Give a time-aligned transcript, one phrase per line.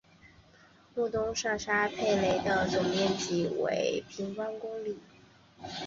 [0.95, 4.97] 穆东上沙佩勒的总面积为平方公里。